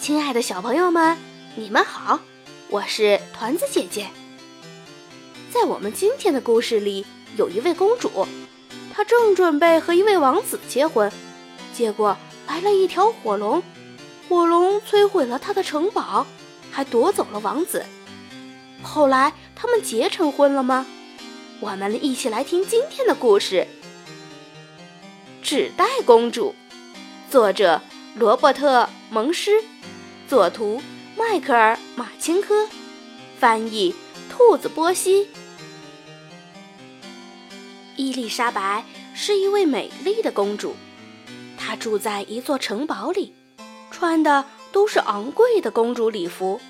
[0.00, 1.18] 亲爱的小朋友们，
[1.56, 2.20] 你们好，
[2.70, 4.08] 我是团子姐姐。
[5.52, 7.04] 在我们今天的故事里，
[7.36, 8.26] 有一位公主，
[8.94, 11.12] 她正准备和一位王子结婚，
[11.74, 12.16] 结果
[12.46, 13.62] 来了一条火龙，
[14.26, 16.26] 火龙摧毁了她的城堡，
[16.70, 17.84] 还夺走了王子。
[18.82, 20.86] 后来他们结成婚了吗？
[21.60, 23.68] 我们一起来听今天的故事。
[25.42, 26.54] 纸袋公主，
[27.30, 27.82] 作者
[28.16, 29.62] 罗伯特·蒙施，
[30.28, 30.82] 作图
[31.16, 32.68] 迈克尔·马钦科，
[33.38, 33.94] 翻译
[34.28, 35.28] 兔子波西。
[37.96, 40.74] 伊丽莎白是一位美丽的公主，
[41.56, 43.32] 她住在一座城堡里，
[43.92, 46.60] 穿的都是昂贵的公主礼服。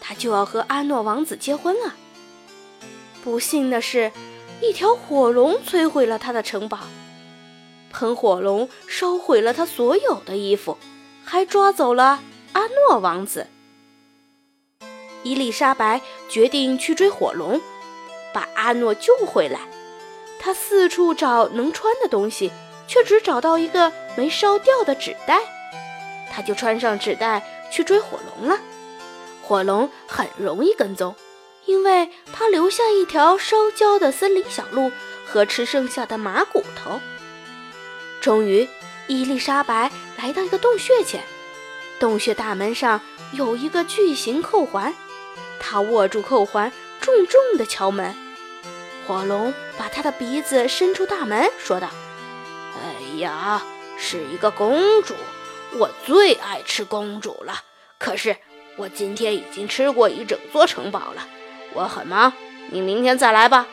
[0.00, 1.94] 她就要和阿诺王子结婚了。
[3.22, 4.10] 不幸的是，
[4.60, 6.80] 一条火龙摧毁了她的城堡。
[7.98, 10.76] 喷火龙烧毁了他所有的衣服，
[11.24, 12.20] 还抓走了
[12.52, 13.46] 阿诺王子。
[15.22, 17.58] 伊丽莎白决定去追火龙，
[18.34, 19.60] 把阿诺救回来。
[20.38, 22.52] 她四处找能穿的东西，
[22.86, 25.40] 却只找到一个没烧掉的纸袋。
[26.30, 28.58] 她就穿上纸袋去追火龙了。
[29.42, 31.16] 火龙很容易跟踪，
[31.64, 34.92] 因为它留下一条烧焦的森林小路
[35.24, 37.00] 和吃剩下的马骨头。
[38.26, 38.68] 终于，
[39.06, 39.88] 伊丽莎白
[40.20, 41.22] 来到一个洞穴前，
[42.00, 44.92] 洞穴大门上有一个巨型扣环，
[45.60, 48.16] 她握住扣环，重重地敲门。
[49.06, 51.88] 火龙把他的鼻子伸出大门，说道
[52.74, 53.62] ：“哎呀，
[53.96, 55.14] 是一个公主，
[55.74, 57.62] 我最爱吃公主了。
[57.96, 58.36] 可是
[58.74, 61.24] 我今天已经吃过一整座城堡了，
[61.74, 62.32] 我很忙，
[62.72, 63.68] 你明天再来吧。”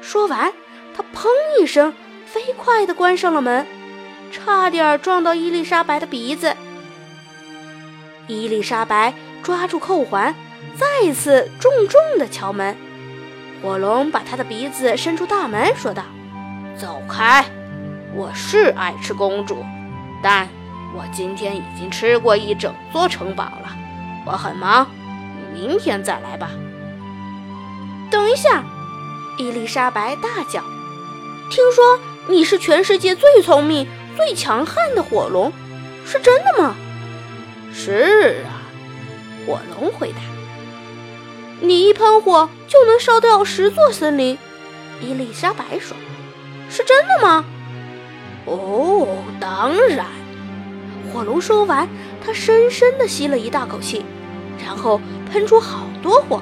[0.00, 0.52] 说完，
[0.96, 1.26] 他砰
[1.60, 1.92] 一声。
[2.32, 3.66] 飞快地关上了门，
[4.30, 6.56] 差点撞到伊丽莎白的鼻子。
[8.28, 10.32] 伊丽莎白抓住扣环，
[10.76, 12.76] 再次重重地敲门。
[13.60, 16.04] 火龙把他的鼻子伸出大门，说道
[16.78, 17.44] ：“走开！
[18.14, 19.64] 我是爱吃公主，
[20.22, 20.48] 但
[20.94, 23.76] 我今天已经吃过一整座城堡了。
[24.24, 24.86] 我很忙，
[25.52, 26.48] 你明天再来吧。”
[28.08, 28.62] 等一下！
[29.36, 30.60] 伊丽莎白大叫
[31.50, 31.98] ：“听说……”
[32.30, 35.52] 你是全世界最聪明、最强悍的火龙，
[36.06, 36.76] 是真的吗？
[37.74, 38.62] 是啊，
[39.44, 40.18] 火龙回答。
[41.60, 44.38] 你一喷火就能烧掉十座森林，
[45.02, 45.96] 伊丽莎白说
[46.70, 47.44] ：“是真的吗？”
[48.46, 49.08] 哦，
[49.40, 50.06] 当然。
[51.12, 51.88] 火龙说完，
[52.24, 54.04] 他深深地吸了一大口气，
[54.64, 55.00] 然后
[55.32, 56.40] 喷出好多火，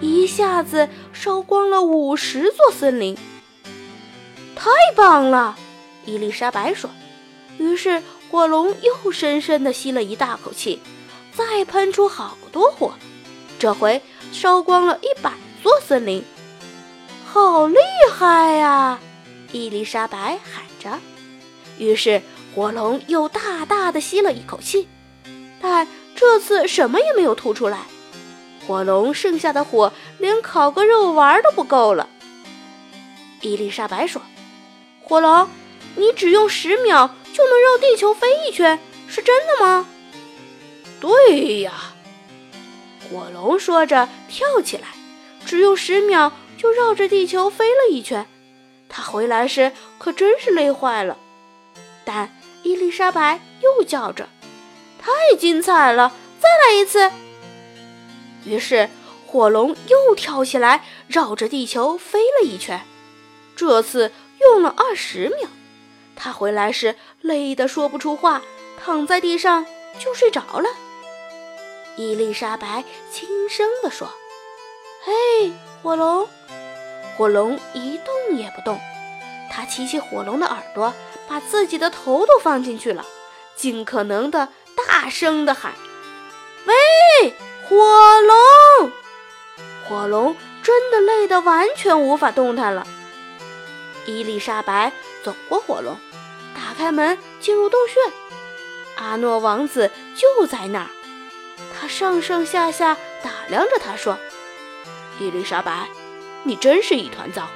[0.00, 3.18] 一下子烧光了五十座森林。
[4.56, 5.54] 太棒了，
[6.06, 6.90] 伊丽莎白说。
[7.58, 10.80] 于是火龙又深深地吸了一大口气，
[11.32, 12.94] 再喷出好多火，
[13.58, 14.02] 这回
[14.32, 16.24] 烧光了一百座森林。
[17.26, 17.76] 好厉
[18.12, 18.98] 害呀！
[19.52, 20.98] 伊丽莎白喊着。
[21.78, 22.22] 于是
[22.54, 24.88] 火龙又大大的吸了一口气，
[25.60, 27.82] 但这次什么也没有吐出来。
[28.66, 32.08] 火龙剩下的火连烤个肉丸都不够了。
[33.42, 34.22] 伊丽莎白说。
[35.08, 35.48] 火龙，
[35.94, 39.86] 你只用十秒就能绕地球飞一圈，是真的吗？
[41.00, 41.94] 对呀，
[43.08, 44.88] 火龙说着跳起来，
[45.46, 48.26] 只用十秒就绕着地球飞了一圈。
[48.88, 51.16] 他回来时可真是累坏了。
[52.04, 54.28] 但伊丽莎白又叫着
[54.98, 57.12] ：“太精彩了，再来一次！”
[58.44, 58.90] 于是
[59.24, 62.80] 火龙又跳起来，绕着地球飞了一圈。
[63.54, 64.10] 这次。
[64.46, 65.48] 用了二十秒，
[66.14, 68.42] 他回来时累得说不出话，
[68.82, 69.66] 躺在地上
[69.98, 70.68] 就睡着了。
[71.96, 74.08] 伊丽莎白轻声地说
[75.04, 75.52] ：“嘿，
[75.82, 76.28] 火龙！”
[77.16, 78.78] 火龙一动也不动。
[79.50, 80.92] 他骑起火龙的耳朵，
[81.26, 83.04] 把自己的头都放进去了，
[83.56, 85.72] 尽可能的大声地喊
[86.66, 87.34] ：“喂，
[87.66, 87.76] 火
[88.20, 88.92] 龙！”
[89.88, 92.86] 火龙真的累得完全无法动弹了。
[94.06, 94.92] 伊丽莎白
[95.22, 95.96] 走过火龙，
[96.54, 98.00] 打开门进入洞穴。
[98.96, 100.86] 阿诺王子就在那儿，
[101.78, 104.16] 他上上下下打量着他，说
[105.20, 105.88] ：“伊丽莎白，
[106.44, 107.48] 你真是一团糟，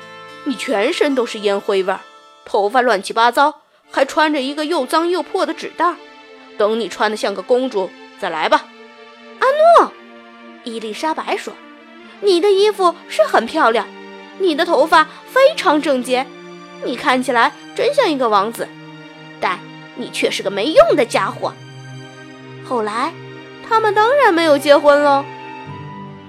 [0.44, 2.00] 你全身都是烟灰味儿，
[2.44, 5.94] 头发乱七八糟，还穿着一个又脏又破的纸袋。
[6.58, 8.66] 等你穿得像个公主再来吧。”
[9.40, 9.46] 阿
[9.84, 9.92] 诺，
[10.64, 11.54] 伊丽莎白说
[12.20, 13.88] ：“你的衣服是很漂亮，
[14.38, 16.26] 你的头发非常整洁。”
[16.84, 18.68] 你看起来真像一个王子，
[19.40, 19.58] 但
[19.96, 21.52] 你却是个没用的家伙。
[22.64, 23.12] 后来，
[23.68, 25.24] 他们当然没有结婚了。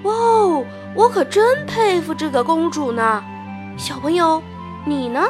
[0.03, 0.65] 哇哦，
[0.95, 3.23] 我可真佩服这个公主呢！
[3.77, 4.41] 小朋友，
[4.85, 5.27] 你呢？